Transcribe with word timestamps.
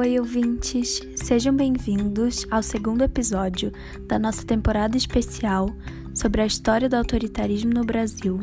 Oi, 0.00 0.18
ouvintes! 0.18 1.02
Sejam 1.14 1.54
bem-vindos 1.54 2.46
ao 2.50 2.62
segundo 2.62 3.04
episódio 3.04 3.70
da 4.06 4.18
nossa 4.18 4.46
temporada 4.46 4.96
especial 4.96 5.68
sobre 6.14 6.40
a 6.40 6.46
história 6.46 6.88
do 6.88 6.96
autoritarismo 6.96 7.74
no 7.74 7.84
Brasil, 7.84 8.40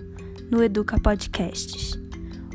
no 0.52 0.64
Educa 0.64 1.00
Podcasts. 1.00 2.00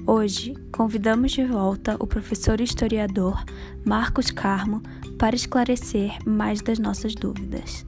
Hoje, 0.07 0.55
convidamos 0.71 1.33
de 1.33 1.45
volta 1.45 1.97
o 1.99 2.07
professor 2.07 2.61
historiador 2.61 3.45
Marcos 3.85 4.31
Carmo 4.31 4.81
para 5.19 5.35
esclarecer 5.35 6.17
mais 6.25 6.63
das 6.63 6.79
nossas 6.79 7.17
dúvidas. 7.17 7.85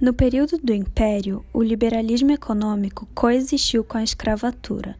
No 0.00 0.12
período 0.12 0.58
do 0.58 0.74
Império, 0.74 1.44
o 1.52 1.62
liberalismo 1.62 2.32
econômico 2.32 3.08
coexistiu 3.14 3.84
com 3.84 3.98
a 3.98 4.02
escravatura. 4.02 4.96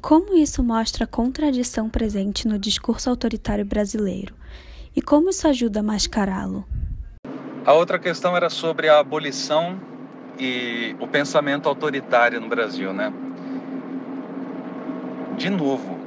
Como 0.00 0.36
isso 0.36 0.62
mostra 0.62 1.04
a 1.04 1.06
contradição 1.06 1.88
presente 1.88 2.46
no 2.46 2.58
discurso 2.58 3.10
autoritário 3.10 3.64
brasileiro? 3.64 4.34
E 4.94 5.02
como 5.02 5.30
isso 5.30 5.48
ajuda 5.48 5.80
a 5.80 5.82
mascará-lo? 5.82 6.64
A 7.64 7.72
outra 7.72 7.98
questão 7.98 8.36
era 8.36 8.48
sobre 8.48 8.88
a 8.88 8.98
abolição 8.98 9.80
e 10.38 10.94
o 11.00 11.08
pensamento 11.08 11.68
autoritário 11.68 12.40
no 12.40 12.48
Brasil, 12.48 12.92
né? 12.92 13.12
De 15.36 15.50
novo, 15.50 15.98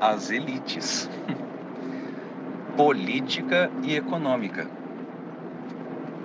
as 0.00 0.30
elites. 0.30 1.08
Política 2.76 3.70
e 3.82 3.94
econômica 3.94 4.66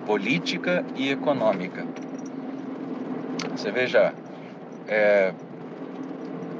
política 0.07 0.85
e 0.95 1.09
econômica. 1.09 1.85
Você 3.51 3.69
veja, 3.71 4.13
é, 4.87 5.33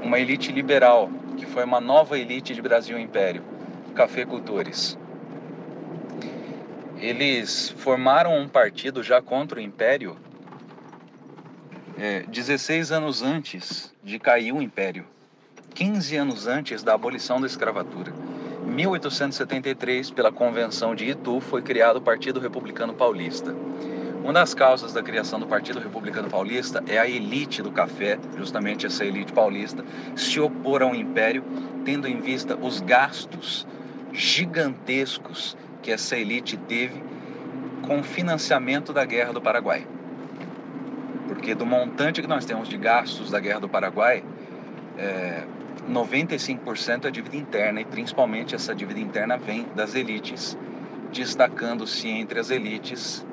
uma 0.01 0.19
elite 0.19 0.51
liberal, 0.51 1.09
que 1.37 1.45
foi 1.45 1.63
uma 1.63 1.81
nova 1.81 2.17
elite 2.17 2.53
de 2.53 2.61
Brasil 2.61 2.97
Império, 2.99 3.43
cafeicultores. 3.95 4.97
Eles 6.99 7.69
formaram 7.77 8.37
um 8.37 8.47
partido 8.47 9.03
já 9.03 9.21
contra 9.21 9.59
o 9.59 9.61
Império 9.61 10.17
é, 11.97 12.21
16 12.21 12.91
anos 12.91 13.21
antes 13.21 13.93
de 14.03 14.19
cair 14.19 14.51
o 14.51 14.61
Império, 14.61 15.05
15 15.73 16.15
anos 16.15 16.47
antes 16.47 16.83
da 16.83 16.93
abolição 16.93 17.41
da 17.41 17.47
escravatura. 17.47 18.11
1873, 18.65 20.11
pela 20.11 20.31
Convenção 20.31 20.93
de 20.93 21.09
Itu, 21.09 21.39
foi 21.39 21.61
criado 21.61 21.97
o 21.97 22.01
Partido 22.01 22.39
Republicano 22.39 22.93
Paulista. 22.93 23.55
Uma 24.27 24.33
das 24.33 24.53
causas 24.53 24.91
da 24.91 25.01
criação 25.01 25.39
do 25.39 25.47
Partido 25.47 25.79
Republicano 25.79 26.29
Paulista 26.29 26.83
é 26.85 26.99
a 26.99 27.07
elite 27.07 27.61
do 27.61 27.71
café, 27.71 28.19
justamente 28.35 28.85
essa 28.85 29.05
elite 29.05 29.31
paulista, 29.31 29.85
se 30.17 30.37
opor 30.37 30.81
ao 30.81 30.93
império, 30.93 31.45
tendo 31.85 32.09
em 32.09 32.19
vista 32.19 32.57
os 32.57 32.81
gastos 32.81 33.65
gigantescos 34.11 35.55
que 35.81 35.93
essa 35.93 36.17
elite 36.17 36.57
teve 36.57 37.01
com 37.83 38.01
o 38.01 38.03
financiamento 38.03 38.91
da 38.91 39.05
Guerra 39.05 39.31
do 39.31 39.41
Paraguai. 39.41 39.87
Porque 41.29 41.55
do 41.55 41.65
montante 41.65 42.21
que 42.21 42.27
nós 42.27 42.43
temos 42.43 42.67
de 42.67 42.75
gastos 42.75 43.31
da 43.31 43.39
Guerra 43.39 43.61
do 43.61 43.69
Paraguai, 43.69 44.25
é, 44.97 45.45
95% 45.89 47.05
é 47.05 47.11
dívida 47.11 47.37
interna 47.37 47.79
e 47.79 47.85
principalmente 47.85 48.53
essa 48.53 48.75
dívida 48.75 48.99
interna 48.99 49.37
vem 49.37 49.65
das 49.73 49.95
elites, 49.95 50.57
destacando-se 51.13 52.09
entre 52.09 52.41
as 52.41 52.49
elites, 52.49 53.25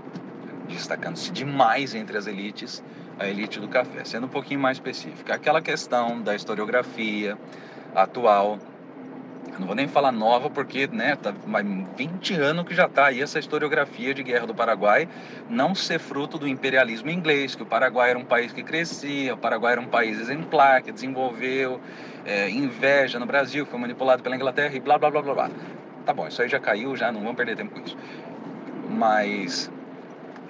destacando-se 0.68 1.30
demais 1.32 1.94
entre 1.94 2.16
as 2.16 2.26
elites, 2.26 2.82
a 3.18 3.26
elite 3.26 3.60
do 3.60 3.68
café. 3.68 4.04
Sendo 4.04 4.26
um 4.26 4.30
pouquinho 4.30 4.60
mais 4.60 4.76
específica, 4.76 5.34
aquela 5.34 5.60
questão 5.60 6.20
da 6.20 6.34
historiografia 6.34 7.38
atual 7.94 8.58
não 9.58 9.66
vou 9.66 9.76
nem 9.76 9.86
falar 9.86 10.10
nova 10.10 10.50
porque, 10.50 10.88
né, 10.90 11.16
tá 11.16 11.32
mais 11.46 11.64
20 11.96 12.34
anos 12.34 12.64
que 12.64 12.74
já 12.74 12.86
está 12.86 13.06
aí 13.06 13.22
essa 13.22 13.38
historiografia 13.38 14.12
de 14.12 14.22
guerra 14.22 14.46
do 14.46 14.54
Paraguai 14.54 15.08
não 15.48 15.74
ser 15.74 15.98
fruto 16.00 16.38
do 16.38 16.48
imperialismo 16.48 17.10
inglês, 17.10 17.54
que 17.54 17.62
o 17.62 17.66
Paraguai 17.66 18.10
era 18.10 18.18
um 18.18 18.24
país 18.24 18.52
que 18.52 18.62
crescia, 18.62 19.34
o 19.34 19.38
Paraguai 19.38 19.72
era 19.72 19.80
um 19.80 19.86
país 19.86 20.18
exemplar, 20.18 20.82
que 20.82 20.90
desenvolveu 20.90 21.80
é, 22.26 22.50
inveja 22.50 23.18
no 23.18 23.26
Brasil, 23.26 23.64
foi 23.66 23.78
manipulado 23.78 24.22
pela 24.22 24.34
Inglaterra 24.34 24.74
e 24.74 24.80
blá, 24.80 24.98
blá, 24.98 25.10
blá, 25.10 25.22
blá, 25.22 25.34
blá. 25.34 25.50
Tá 26.04 26.12
bom, 26.12 26.26
isso 26.26 26.42
aí 26.42 26.48
já 26.48 26.58
caiu, 26.58 26.96
já 26.96 27.12
não 27.12 27.20
vamos 27.20 27.36
perder 27.36 27.56
tempo 27.56 27.72
com 27.72 27.80
isso. 27.80 27.96
Mas 28.90 29.70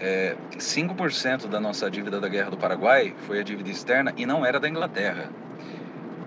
é, 0.00 0.36
5% 0.58 1.48
da 1.48 1.60
nossa 1.60 1.90
dívida 1.90 2.20
da 2.20 2.28
Guerra 2.28 2.50
do 2.50 2.56
Paraguai 2.56 3.14
foi 3.26 3.40
a 3.40 3.42
dívida 3.42 3.70
externa 3.70 4.12
e 4.16 4.26
não 4.26 4.44
era 4.44 4.58
da 4.58 4.68
Inglaterra 4.68 5.30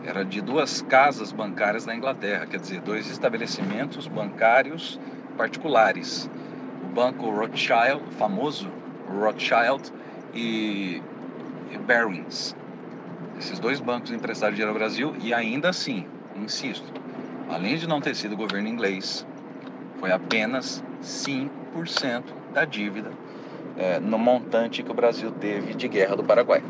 era 0.07 0.23
de 0.23 0.39
duas 0.41 0.81
casas 0.83 1.33
bancárias 1.33 1.85
na 1.85 1.94
Inglaterra, 1.94 2.45
quer 2.45 2.59
dizer, 2.61 2.79
dois 2.79 3.09
estabelecimentos 3.09 4.07
bancários 4.07 4.97
particulares. 5.38 6.29
O 6.81 6.88
Banco 6.88 7.29
Rothschild, 7.29 8.01
famoso 8.17 8.72
Rothschild 9.09 9.91
e, 10.34 11.01
Barings. 11.85 12.55
Esses 13.38 13.59
dois 13.59 13.81
bancos 13.81 14.11
emprestaram 14.11 14.53
dinheiro 14.53 14.72
ao 14.72 14.78
Brasil 14.78 15.13
e 15.22 15.34
ainda 15.34 15.69
assim, 15.69 16.05
insisto, 16.38 16.94
além 17.51 17.75
de 17.75 17.85
não 17.85 17.99
ter 17.99 18.16
sido 18.16 18.35
governo 18.35 18.69
inglês, 18.69 19.28
foi 19.99 20.11
apenas 20.11 20.81
5% 21.03 22.23
da 22.53 22.63
dívida 22.63 23.11
é, 23.78 24.00
no 24.00 24.18
montante 24.18 24.82
que 24.82 24.92
o 24.92 24.94
Brasil 24.94 25.32
teve 25.32 25.74
de 25.74 25.88
guerra 25.88 26.16
do 26.16 26.24
Paraguai. 26.24 26.64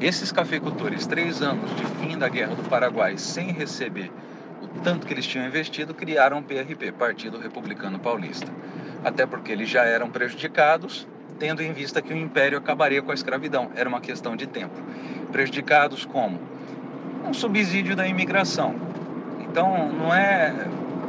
Esses 0.00 0.30
cafeicultores, 0.30 1.06
três 1.06 1.40
anos 1.40 1.74
de 1.74 1.86
fim 1.86 2.18
da 2.18 2.28
Guerra 2.28 2.54
do 2.54 2.68
Paraguai, 2.68 3.16
sem 3.16 3.50
receber 3.50 4.12
o 4.62 4.80
tanto 4.82 5.06
que 5.06 5.14
eles 5.14 5.26
tinham 5.26 5.46
investido, 5.46 5.94
criaram 5.94 6.38
o 6.38 6.42
PRP, 6.42 6.92
Partido 6.92 7.38
Republicano 7.38 7.98
Paulista. 7.98 8.46
Até 9.02 9.24
porque 9.24 9.50
eles 9.52 9.70
já 9.70 9.84
eram 9.84 10.10
prejudicados, 10.10 11.08
tendo 11.38 11.62
em 11.62 11.72
vista 11.72 12.02
que 12.02 12.12
o 12.12 12.16
império 12.16 12.58
acabaria 12.58 13.00
com 13.00 13.10
a 13.10 13.14
escravidão. 13.14 13.70
Era 13.74 13.88
uma 13.88 14.00
questão 14.00 14.36
de 14.36 14.46
tempo. 14.46 14.74
Prejudicados 15.32 16.04
como? 16.04 16.38
Um 17.26 17.32
subsídio 17.32 17.96
da 17.96 18.06
imigração. 18.06 18.74
Então, 19.40 19.90
não 19.90 20.12
é 20.12 20.52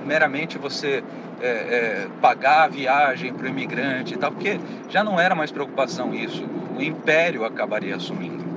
meramente 0.06 0.58
você 0.58 1.04
é, 1.42 1.48
é, 1.48 2.08
pagar 2.22 2.64
a 2.64 2.68
viagem 2.68 3.34
para 3.34 3.46
o 3.46 3.50
imigrante 3.50 4.14
e 4.14 4.18
tal, 4.18 4.32
porque 4.32 4.60
já 4.90 5.04
não 5.04 5.20
era 5.20 5.36
mais 5.36 5.52
preocupação 5.52 6.14
isso. 6.14 6.44
O 6.76 6.82
império 6.82 7.46
acabaria 7.46 7.96
assumindo 7.96 8.48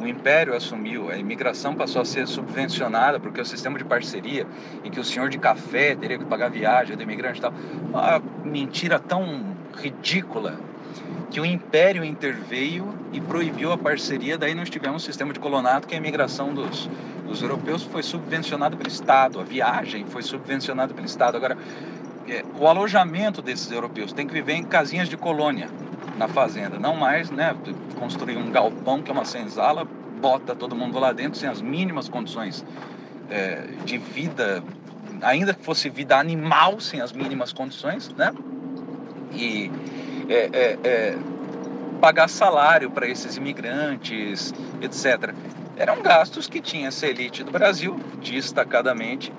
o 0.00 0.08
império 0.08 0.54
assumiu, 0.54 1.10
a 1.10 1.16
imigração 1.18 1.74
passou 1.74 2.02
a 2.02 2.04
ser 2.04 2.26
subvencionada, 2.26 3.20
porque 3.20 3.40
o 3.40 3.44
sistema 3.44 3.78
de 3.78 3.84
parceria, 3.84 4.46
em 4.82 4.90
que 4.90 4.98
o 4.98 5.04
senhor 5.04 5.28
de 5.28 5.38
café 5.38 5.94
teria 5.94 6.18
que 6.18 6.24
pagar 6.24 6.46
a 6.46 6.48
viagem 6.48 6.96
do 6.96 7.02
imigrante 7.02 7.38
e 7.38 7.42
tal, 7.42 7.52
uma 7.88 8.22
mentira 8.42 8.98
tão 8.98 9.44
ridícula 9.76 10.58
que 11.30 11.40
o 11.40 11.44
império 11.44 12.02
interveio 12.02 12.92
e 13.12 13.20
proibiu 13.20 13.72
a 13.72 13.78
parceria, 13.78 14.36
daí 14.36 14.54
nós 14.54 14.68
tivemos 14.68 15.02
um 15.02 15.04
sistema 15.04 15.32
de 15.32 15.38
colonato 15.38 15.86
que 15.86 15.94
a 15.94 15.98
imigração 15.98 16.52
dos, 16.52 16.90
dos 17.30 17.42
europeus 17.42 17.84
foi 17.84 18.02
subvencionada 18.02 18.76
pelo 18.76 18.88
Estado, 18.88 19.38
a 19.38 19.44
viagem 19.44 20.04
foi 20.04 20.20
subvencionada 20.20 20.92
pelo 20.92 21.06
Estado. 21.06 21.36
Agora, 21.36 21.56
é, 22.28 22.44
o 22.58 22.66
alojamento 22.66 23.40
desses 23.40 23.70
europeus 23.70 24.12
tem 24.12 24.26
que 24.26 24.32
viver 24.32 24.54
em 24.54 24.64
casinhas 24.64 25.08
de 25.08 25.16
colônia 25.16 25.68
na 26.18 26.26
fazenda, 26.26 26.76
não 26.78 26.96
mais, 26.96 27.30
né, 27.30 27.56
construir 27.96 28.36
um 28.36 28.50
galpão 28.50 29.00
que 29.00 29.10
é 29.10 29.14
uma 29.14 29.24
senzala, 29.24 29.86
bota 30.20 30.56
todo 30.56 30.74
mundo 30.74 30.98
lá 30.98 31.12
dentro 31.12 31.38
sem 31.38 31.48
as 31.48 31.62
mínimas 31.62 32.08
condições 32.08 32.64
é, 33.30 33.62
de 33.84 33.96
vida, 33.96 34.62
ainda 35.22 35.54
que 35.54 35.64
fosse 35.64 35.88
vida 35.88 36.18
animal 36.18 36.80
sem 36.80 37.00
as 37.00 37.12
mínimas 37.12 37.52
condições, 37.52 38.08
né, 38.18 38.32
e 39.32 39.70
é, 40.28 40.50
é, 40.52 40.78
é 40.82 41.18
pagar 42.00 42.28
salário 42.28 42.90
para 42.90 43.06
esses 43.06 43.36
imigrantes, 43.36 44.52
etc. 44.82 45.32
Eram 45.80 46.02
gastos 46.02 46.46
que 46.46 46.60
tinha 46.60 46.88
essa 46.88 47.06
elite 47.06 47.42
do 47.42 47.50
Brasil, 47.50 47.98
destacadamente 48.22 49.32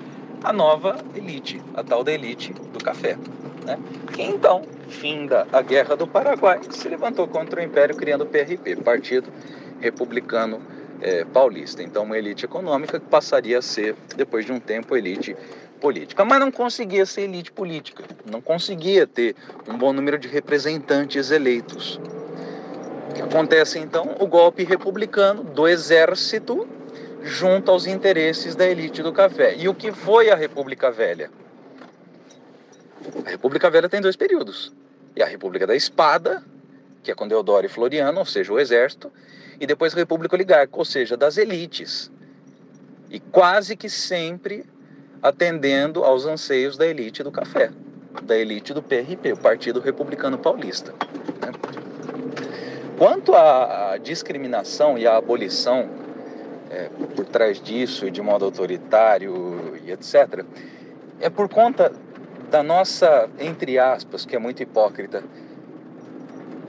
a 0.43 0.51
nova 0.51 0.97
elite, 1.13 1.61
a 1.75 1.83
tal 1.83 2.03
da 2.03 2.11
elite 2.11 2.51
do 2.51 2.83
café. 2.83 3.15
Né? 3.63 3.77
Que 4.11 4.23
então, 4.23 4.63
finda 4.89 5.47
a 5.53 5.61
Guerra 5.61 5.95
do 5.95 6.07
Paraguai, 6.07 6.59
se 6.71 6.89
levantou 6.89 7.27
contra 7.27 7.61
o 7.61 7.63
Império, 7.63 7.95
criando 7.95 8.23
o 8.23 8.25
PRP, 8.25 8.75
Partido 8.77 9.31
Republicano 9.79 10.59
é, 10.99 11.23
Paulista. 11.25 11.83
Então, 11.83 12.05
uma 12.05 12.17
elite 12.17 12.43
econômica 12.43 12.99
que 12.99 13.05
passaria 13.05 13.59
a 13.59 13.61
ser, 13.61 13.95
depois 14.15 14.43
de 14.43 14.51
um 14.51 14.59
tempo, 14.59 14.97
elite 14.97 15.37
política. 15.79 16.25
Mas 16.25 16.39
não 16.39 16.49
conseguia 16.49 17.05
ser 17.05 17.21
elite 17.21 17.51
política, 17.51 18.03
não 18.25 18.41
conseguia 18.41 19.05
ter 19.05 19.35
um 19.67 19.77
bom 19.77 19.93
número 19.93 20.17
de 20.17 20.27
representantes 20.27 21.29
eleitos. 21.29 22.01
Que 23.13 23.21
acontece 23.21 23.79
então? 23.79 24.15
O 24.19 24.27
golpe 24.27 24.63
republicano 24.63 25.43
do 25.43 25.67
exército 25.67 26.67
junto 27.23 27.69
aos 27.71 27.85
interesses 27.85 28.55
da 28.55 28.67
elite 28.67 29.03
do 29.03 29.13
café. 29.13 29.55
E 29.55 29.67
o 29.67 29.75
que 29.75 29.91
foi 29.91 30.29
a 30.29 30.35
República 30.35 30.91
Velha? 30.91 31.29
A 33.25 33.29
República 33.29 33.69
Velha 33.69 33.89
tem 33.89 34.01
dois 34.01 34.15
períodos. 34.15 34.73
E 35.15 35.21
a 35.21 35.25
República 35.25 35.67
da 35.67 35.75
Espada, 35.75 36.43
que 37.03 37.11
é 37.11 37.15
com 37.15 37.27
Deodoro 37.27 37.65
e 37.65 37.69
Floriano, 37.69 38.19
ou 38.19 38.25
seja, 38.25 38.53
o 38.53 38.59
exército, 38.59 39.11
e 39.59 39.67
depois 39.67 39.93
a 39.93 39.97
República 39.97 40.35
Oligárquica, 40.35 40.79
ou 40.79 40.85
seja, 40.85 41.17
das 41.17 41.37
elites. 41.37 42.11
E 43.09 43.19
quase 43.19 43.75
que 43.75 43.89
sempre 43.89 44.65
atendendo 45.21 46.03
aos 46.03 46.25
anseios 46.25 46.77
da 46.77 46.87
elite 46.87 47.21
do 47.21 47.31
café, 47.31 47.71
da 48.23 48.37
elite 48.37 48.73
do 48.73 48.81
PRP, 48.81 49.33
o 49.33 49.37
Partido 49.37 49.79
Republicano 49.79 50.37
Paulista. 50.37 50.93
Né? 51.41 51.51
Quanto 53.01 53.33
à 53.33 53.97
discriminação 53.97 54.95
e 54.95 55.07
à 55.07 55.17
abolição 55.17 55.89
é, 56.69 56.87
por 57.15 57.25
trás 57.25 57.59
disso 57.59 58.11
de 58.11 58.21
modo 58.21 58.45
autoritário 58.45 59.75
e 59.83 59.89
etc., 59.89 60.45
é 61.19 61.27
por 61.27 61.49
conta 61.49 61.91
da 62.51 62.61
nossa, 62.61 63.27
entre 63.39 63.79
aspas, 63.79 64.23
que 64.23 64.35
é 64.35 64.39
muito 64.39 64.61
hipócrita, 64.61 65.23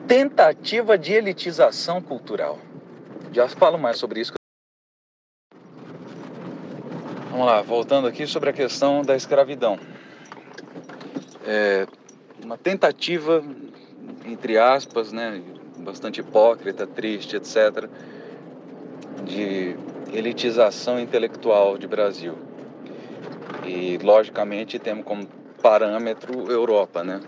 tentativa 0.09 0.97
de 0.97 1.13
elitização 1.13 2.01
cultural. 2.01 2.59
Já 3.31 3.47
falo 3.47 3.77
mais 3.77 3.99
sobre 3.99 4.23
isso. 4.23 4.33
Vamos 7.31 7.45
lá, 7.45 7.61
voltando 7.61 8.09
aqui 8.09 8.27
sobre 8.27 8.49
a 8.49 8.53
questão 8.55 9.03
da 9.03 9.15
escravidão. 9.15 9.79
É 11.47 11.87
uma 12.43 12.57
tentativa, 12.57 13.45
entre 14.25 14.57
aspas, 14.57 15.13
né, 15.13 15.43
bastante 15.83 16.21
hipócrita, 16.21 16.87
triste, 16.87 17.37
etc., 17.37 17.89
de 19.25 19.77
elitização 20.13 20.99
intelectual 20.99 21.79
de 21.79 21.87
Brasil. 21.87 22.35
E, 23.65 23.99
logicamente, 24.03 24.79
temos 24.79 25.05
como 25.05 25.27
parâmetro 25.63 26.51
Europa, 26.51 27.05
né? 27.05 27.21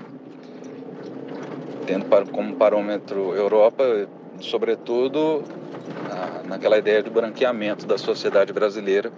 Tendo 1.87 2.07
como 2.31 2.57
parâmetro 2.57 3.35
Europa, 3.35 3.85
sobretudo 4.41 5.45
naquela 6.47 6.79
ideia 6.79 7.03
de 7.03 7.11
branqueamento 7.11 7.87
da 7.87 7.97
sociedade 7.97 8.53
brasileira, 8.53 9.11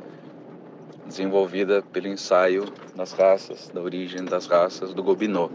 desenvolvida 1.07 1.83
pelo 1.93 2.09
ensaio 2.09 2.65
das 2.95 3.13
raças, 3.13 3.71
da 3.73 3.81
origem 3.81 4.25
das 4.25 4.47
raças 4.47 4.93
do 4.93 5.03
Gobineau. 5.03 5.51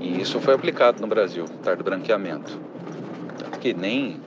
E 0.00 0.20
isso 0.20 0.40
foi 0.40 0.54
aplicado 0.54 1.00
no 1.00 1.06
Brasil, 1.06 1.44
tarde 1.62 1.82
branqueamento. 1.82 2.58
Tanto 3.38 3.58
que 3.58 3.74
nem 3.74 4.20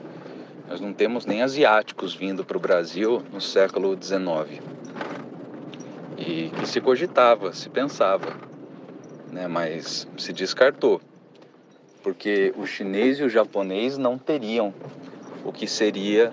nós 0.68 0.80
não 0.80 0.94
temos 0.94 1.26
nem 1.26 1.42
asiáticos 1.42 2.14
vindo 2.14 2.46
para 2.46 2.56
o 2.56 2.60
Brasil 2.60 3.22
no 3.32 3.42
século 3.42 3.98
XIX. 4.02 4.62
E 6.18 6.50
que 6.50 6.66
se 6.66 6.80
cogitava, 6.80 7.52
se 7.52 7.70
pensava, 7.70 8.38
né? 9.32 9.48
mas 9.48 10.08
se 10.18 10.32
descartou. 10.32 11.02
Porque 12.04 12.54
o 12.58 12.66
chinês 12.66 13.20
e 13.20 13.24
o 13.24 13.30
japonês 13.30 13.98
não 13.98 14.18
teriam 14.18 14.74
o 15.44 15.52
que 15.52 15.68
seria 15.68 16.32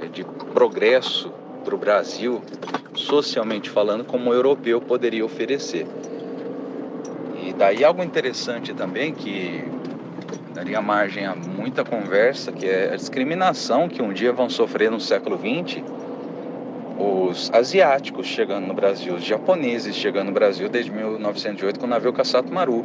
é, 0.00 0.06
de 0.06 0.24
progresso 0.52 1.32
para 1.64 1.74
o 1.74 1.78
Brasil, 1.78 2.42
socialmente 2.94 3.70
falando, 3.70 4.04
como 4.04 4.30
o 4.30 4.34
europeu 4.34 4.80
poderia 4.80 5.24
oferecer. 5.24 5.86
Daí 7.58 7.84
algo 7.84 8.04
interessante 8.04 8.72
também 8.72 9.12
que 9.12 9.64
daria 10.54 10.80
margem 10.80 11.26
a 11.26 11.34
muita 11.34 11.82
conversa, 11.82 12.52
que 12.52 12.64
é 12.64 12.92
a 12.92 12.96
discriminação 12.96 13.88
que 13.88 14.00
um 14.00 14.12
dia 14.12 14.32
vão 14.32 14.48
sofrer 14.48 14.88
no 14.92 15.00
século 15.00 15.36
XX 15.36 15.82
os 17.00 17.50
asiáticos 17.52 18.28
chegando 18.28 18.68
no 18.68 18.74
Brasil, 18.74 19.14
os 19.14 19.24
japoneses 19.24 19.96
chegando 19.96 20.28
no 20.28 20.32
Brasil 20.32 20.68
desde 20.68 20.92
1908 20.92 21.80
com 21.80 21.86
o 21.86 21.88
navio 21.88 22.12
Kassato 22.12 22.54
Maru. 22.54 22.84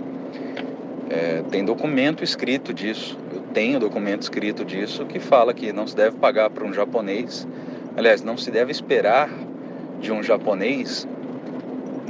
É, 1.09 1.43
tem 1.51 1.63
documento 1.63 2.23
escrito 2.23 2.73
disso, 2.73 3.15
eu 3.31 3.41
tenho 3.53 3.79
documento 3.79 4.23
escrito 4.23 4.65
disso 4.65 5.05
que 5.05 5.19
fala 5.19 5.53
que 5.53 5.71
não 5.71 5.85
se 5.85 5.95
deve 5.95 6.15
pagar 6.17 6.49
para 6.49 6.63
um 6.63 6.73
japonês, 6.73 7.47
aliás, 7.95 8.23
não 8.23 8.37
se 8.37 8.49
deve 8.49 8.71
esperar 8.71 9.29
de 10.01 10.11
um 10.11 10.23
japonês 10.23 11.07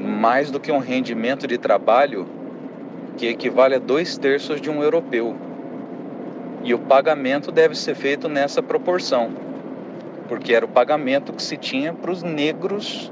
mais 0.01 0.49
do 0.49 0.61
que 0.61 0.71
um 0.71 0.79
rendimento 0.79 1.45
de 1.45 1.57
trabalho 1.57 2.25
que 3.17 3.27
equivale 3.27 3.75
a 3.75 3.79
dois 3.79 4.17
terços 4.17 4.59
de 4.59 4.69
um 4.69 4.81
europeu. 4.81 5.35
E 6.63 6.73
o 6.73 6.79
pagamento 6.79 7.51
deve 7.51 7.75
ser 7.75 7.95
feito 7.95 8.29
nessa 8.29 8.63
proporção, 8.63 9.31
porque 10.27 10.53
era 10.53 10.65
o 10.65 10.69
pagamento 10.69 11.33
que 11.33 11.43
se 11.43 11.57
tinha 11.57 11.93
para 11.93 12.09
os 12.09 12.23
negros 12.23 13.11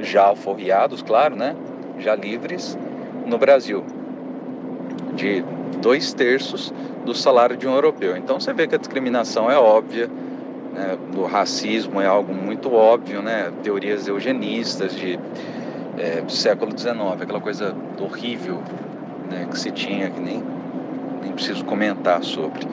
já 0.00 0.24
alforriados, 0.24 1.02
claro, 1.02 1.36
né? 1.36 1.54
Já 1.98 2.14
livres 2.14 2.76
no 3.24 3.38
Brasil, 3.38 3.84
de 5.14 5.42
dois 5.80 6.12
terços 6.12 6.72
do 7.04 7.14
salário 7.14 7.56
de 7.56 7.66
um 7.66 7.74
europeu. 7.74 8.16
Então 8.16 8.38
você 8.40 8.52
vê 8.52 8.66
que 8.66 8.74
a 8.74 8.78
discriminação 8.78 9.50
é 9.50 9.56
óbvia, 9.56 10.08
né? 10.74 10.98
o 11.16 11.24
racismo 11.24 12.00
é 12.00 12.06
algo 12.06 12.34
muito 12.34 12.72
óbvio, 12.72 13.22
né? 13.22 13.52
Teorias 13.62 14.06
eugenistas 14.08 14.94
de 14.94 15.18
é, 15.96 16.22
século 16.28 16.76
XIX, 16.76 16.98
aquela 17.20 17.40
coisa 17.40 17.74
horrível 17.98 18.60
né, 19.28 19.46
que 19.50 19.58
se 19.58 19.70
tinha, 19.70 20.10
que 20.10 20.20
nem, 20.20 20.42
nem 21.22 21.32
preciso 21.32 21.64
comentar 21.64 22.22
sobre. 22.22 22.66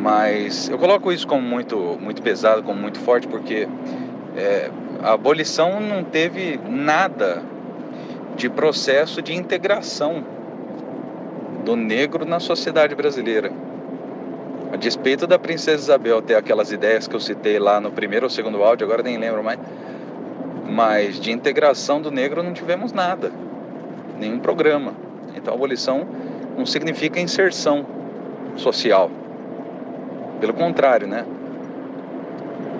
Mas 0.00 0.68
eu 0.68 0.78
coloco 0.78 1.12
isso 1.12 1.26
como 1.26 1.42
muito, 1.42 1.76
muito 2.00 2.22
pesado, 2.22 2.62
como 2.62 2.80
muito 2.80 3.00
forte, 3.00 3.26
porque 3.26 3.68
é, 4.36 4.70
a 5.02 5.12
abolição 5.12 5.80
não 5.80 6.04
teve 6.04 6.58
nada 6.68 7.42
de 8.36 8.48
processo 8.48 9.20
de 9.20 9.34
integração 9.34 10.22
do 11.64 11.74
negro 11.74 12.24
na 12.24 12.38
sociedade 12.38 12.94
brasileira. 12.94 13.50
A 14.72 14.76
despeito 14.76 15.26
da 15.26 15.38
princesa 15.38 15.82
Isabel 15.82 16.22
ter 16.22 16.36
aquelas 16.36 16.70
ideias 16.70 17.08
que 17.08 17.16
eu 17.16 17.20
citei 17.20 17.58
lá 17.58 17.80
no 17.80 17.90
primeiro 17.90 18.26
ou 18.26 18.30
segundo 18.30 18.62
áudio, 18.62 18.86
agora 18.86 19.02
nem 19.02 19.18
lembro 19.18 19.42
mais, 19.42 19.58
mas 20.68 21.18
de 21.18 21.32
integração 21.32 22.00
do 22.00 22.10
negro 22.10 22.42
não 22.42 22.52
tivemos 22.52 22.92
nada 22.92 23.32
nenhum 24.18 24.38
programa. 24.38 24.92
Então, 25.36 25.54
abolição 25.54 26.06
não 26.56 26.66
significa 26.66 27.20
inserção 27.20 27.86
social. 28.56 29.10
Pelo 30.40 30.52
contrário, 30.52 31.06
né? 31.06 31.24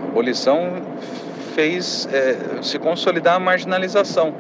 A 0.05 0.09
abolição 0.09 0.83
fez 1.55 2.09
é, 2.13 2.63
se 2.63 2.79
consolidar 2.79 3.37
a 3.37 3.41
marginalização 3.41 4.35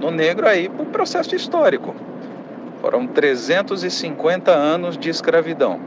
no 0.00 0.10
negro 0.10 0.46
aí 0.46 0.68
por 0.68 0.86
processo 0.86 1.34
histórico. 1.34 1.94
Foram 2.80 3.06
350 3.06 4.50
anos 4.50 4.98
de 4.98 5.08
escravidão. 5.08 5.80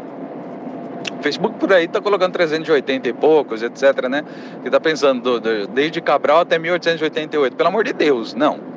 O 1.19 1.22
Facebook 1.22 1.57
por 1.57 1.72
aí 1.72 1.86
está 1.86 2.01
colocando 2.01 2.34
380 2.34 3.10
e 3.10 3.13
poucos, 3.13 3.62
etc, 3.63 4.07
né? 4.10 4.24
Que 4.62 4.67
está 4.67 4.79
pensando 4.79 5.22
do, 5.22 5.39
do, 5.39 5.67
desde 5.67 6.01
Cabral 6.01 6.39
até 6.39 6.57
1888. 6.57 7.55
Pelo 7.55 7.69
amor 7.69 7.84
de 7.84 7.93
Deus, 7.93 8.34
não 8.34 8.76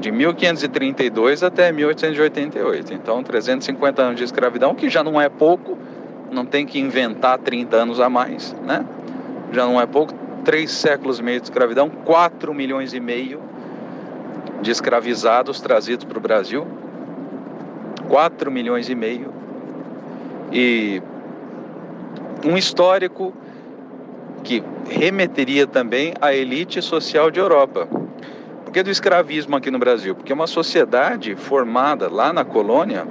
de 0.00 0.10
1532 0.10 1.42
até 1.42 1.70
1888. 1.70 2.92
Então, 2.92 3.22
350 3.22 4.02
anos 4.02 4.16
de 4.16 4.24
escravidão, 4.24 4.74
que 4.74 4.90
já 4.90 5.02
não 5.02 5.20
é 5.20 5.28
pouco, 5.28 5.78
não 6.30 6.44
tem 6.44 6.66
que 6.66 6.78
inventar 6.78 7.38
30 7.38 7.76
anos 7.76 8.00
a 8.00 8.08
mais, 8.08 8.54
né? 8.64 8.84
Já 9.52 9.64
não 9.64 9.80
é 9.80 9.86
pouco, 9.86 10.12
três 10.44 10.72
séculos 10.72 11.20
e 11.20 11.22
meio 11.22 11.40
de 11.40 11.46
escravidão, 11.46 11.88
4 11.88 12.52
milhões 12.52 12.92
e 12.92 13.00
meio 13.00 13.40
de 14.60 14.70
escravizados 14.70 15.60
trazidos 15.60 16.04
para 16.04 16.18
o 16.18 16.20
Brasil, 16.20 16.66
4 18.08 18.50
milhões 18.50 18.88
e 18.88 18.94
meio, 18.94 19.32
e 20.52 21.00
um 22.44 22.56
histórico 22.56 23.32
que 24.42 24.62
remeteria 24.88 25.66
também 25.66 26.14
à 26.20 26.34
elite 26.34 26.80
social 26.82 27.30
de 27.30 27.38
Europa 27.38 27.88
que 28.76 28.82
do 28.82 28.90
escravismo 28.90 29.56
aqui 29.56 29.70
no 29.70 29.78
Brasil? 29.78 30.14
Porque 30.14 30.30
uma 30.30 30.46
sociedade 30.46 31.34
formada 31.34 32.12
lá 32.12 32.30
na 32.30 32.44
colônia 32.44 33.06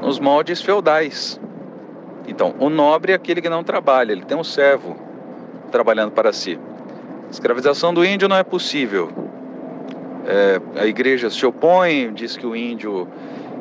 nos 0.00 0.18
moldes 0.18 0.62
feudais. 0.62 1.38
Então, 2.26 2.54
o 2.58 2.70
nobre 2.70 3.12
é 3.12 3.14
aquele 3.14 3.42
que 3.42 3.50
não 3.50 3.62
trabalha, 3.62 4.12
ele 4.12 4.24
tem 4.24 4.34
um 4.34 4.42
servo 4.42 4.96
trabalhando 5.70 6.12
para 6.12 6.32
si. 6.32 6.58
Escravização 7.30 7.92
do 7.92 8.02
índio 8.02 8.30
não 8.30 8.36
é 8.36 8.42
possível. 8.42 9.10
É, 10.26 10.58
a 10.80 10.86
igreja 10.86 11.28
se 11.28 11.44
opõe, 11.44 12.10
diz 12.14 12.34
que 12.34 12.46
o 12.46 12.56
índio 12.56 13.06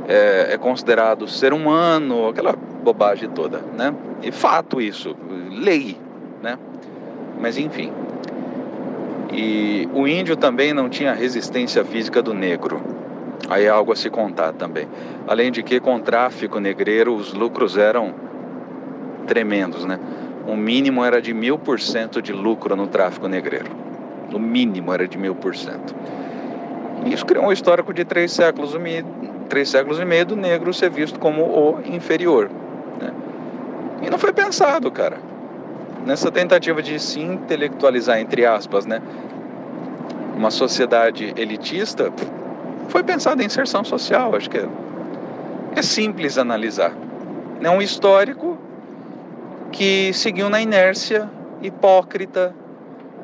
é, 0.07 0.53
é, 0.53 0.57
considerado 0.57 1.27
ser 1.27 1.51
humano, 1.51 2.29
aquela 2.29 2.53
bobagem 2.53 3.27
toda, 3.31 3.59
né? 3.75 3.93
E 4.23 4.31
fato 4.31 4.79
isso, 4.79 5.13
lei, 5.51 5.97
né? 6.41 6.57
Mas 7.37 7.57
enfim. 7.57 7.91
E 9.31 9.87
o 9.93 10.07
índio 10.07 10.35
também 10.35 10.73
não 10.73 10.89
tinha 10.89 11.13
resistência 11.13 11.83
física 11.83 12.21
do 12.21 12.33
negro. 12.33 12.81
Aí 13.49 13.65
é 13.65 13.69
algo 13.69 13.91
a 13.91 13.95
se 13.95 14.09
contar 14.09 14.53
também. 14.53 14.87
Além 15.27 15.51
de 15.51 15.61
que, 15.63 15.79
com 15.79 15.95
o 15.95 15.99
tráfico 15.99 16.59
negreiro, 16.59 17.13
os 17.13 17.33
lucros 17.33 17.77
eram 17.77 18.13
tremendos, 19.27 19.85
né? 19.85 19.99
O 20.47 20.55
mínimo 20.55 21.03
era 21.03 21.21
de 21.21 21.33
mil 21.33 21.59
por 21.59 21.79
cento 21.79 22.21
de 22.21 22.31
lucro 22.31 22.75
no 22.75 22.87
tráfico 22.87 23.27
negreiro. 23.27 23.69
O 24.33 24.39
mínimo 24.39 24.93
era 24.93 25.07
de 25.07 25.17
mil 25.17 25.35
por 25.35 25.55
cento. 25.55 25.93
Isso 27.05 27.25
criou 27.25 27.45
um 27.45 27.51
histórico 27.51 27.93
de 27.93 28.03
três 28.03 28.31
séculos, 28.31 28.75
três 29.49 29.69
séculos 29.69 29.99
e 29.99 30.05
meio 30.05 30.25
do 30.25 30.35
negro 30.35 30.73
ser 30.73 30.89
visto 30.89 31.19
como 31.19 31.43
o 31.43 31.81
inferior. 31.85 32.49
Né? 32.99 33.11
E 34.03 34.09
não 34.09 34.17
foi 34.17 34.33
pensado, 34.33 34.89
cara. 34.89 35.17
Nessa 36.05 36.31
tentativa 36.31 36.81
de 36.81 36.99
se 36.99 37.19
intelectualizar, 37.19 38.19
entre 38.19 38.45
aspas, 38.45 38.85
né, 38.85 39.01
uma 40.35 40.51
sociedade 40.51 41.33
elitista, 41.35 42.11
foi 42.89 43.03
pensada 43.03 43.41
em 43.41 43.45
inserção 43.45 43.83
social. 43.83 44.35
Acho 44.35 44.49
que 44.49 44.57
é, 44.57 44.67
é 45.75 45.81
simples 45.81 46.37
analisar. 46.37 46.93
É 47.61 47.69
um 47.69 47.81
histórico 47.81 48.57
que 49.71 50.13
seguiu 50.13 50.49
na 50.49 50.61
inércia 50.61 51.29
hipócrita 51.61 52.55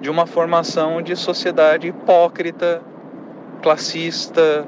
de 0.01 0.10
uma 0.10 0.25
formação 0.25 1.01
de 1.01 1.15
sociedade 1.15 1.88
hipócrita, 1.88 2.82
classista. 3.62 4.65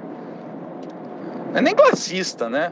Não 1.51 1.57
é 1.57 1.61
nem 1.61 1.75
classista, 1.75 2.49
né? 2.49 2.71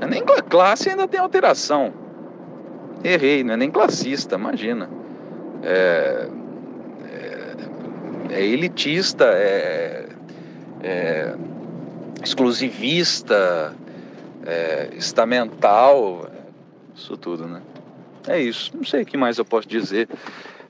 É 0.00 0.06
nem 0.06 0.22
classe 0.48 0.90
ainda 0.90 1.06
tem 1.06 1.20
alteração. 1.20 2.01
Errei, 3.04 3.42
não 3.42 3.54
é 3.54 3.56
nem 3.56 3.70
classista, 3.70 4.36
imagina. 4.36 4.88
É, 5.62 6.28
é, 8.30 8.36
é 8.36 8.44
elitista, 8.44 9.24
é, 9.24 10.08
é 10.82 11.34
exclusivista, 12.22 13.74
é, 14.46 14.90
estamental, 14.96 16.30
isso 16.94 17.16
tudo, 17.16 17.46
né? 17.46 17.60
É 18.28 18.40
isso. 18.40 18.70
Não 18.74 18.84
sei 18.84 19.02
o 19.02 19.06
que 19.06 19.16
mais 19.16 19.38
eu 19.38 19.44
posso 19.44 19.66
dizer 19.66 20.08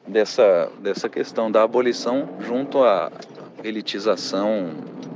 dessa, 0.06 0.70
dessa 0.80 1.08
questão 1.08 1.50
da 1.50 1.62
abolição 1.62 2.26
junto 2.40 2.82
à 2.82 3.10
elitização, 3.62 4.70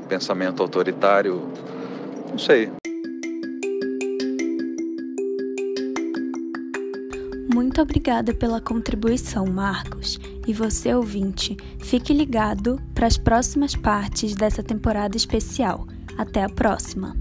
pensamento 0.08 0.62
autoritário. 0.62 1.42
Não 2.30 2.38
sei. 2.38 2.70
Muito 7.76 7.90
obrigada 7.90 8.33
pela 8.33 8.59
contribuição, 8.59 9.45
Marcos. 9.45 10.18
E 10.47 10.54
você, 10.54 10.95
ouvinte, 10.95 11.54
fique 11.78 12.14
ligado 12.14 12.80
para 12.95 13.06
as 13.06 13.18
próximas 13.18 13.76
partes 13.76 14.35
dessa 14.35 14.62
temporada 14.62 15.14
especial. 15.14 15.87
Até 16.16 16.42
a 16.42 16.49
próxima! 16.49 17.14